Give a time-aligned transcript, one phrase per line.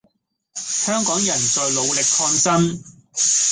[0.55, 2.81] 香港人在努力抗爭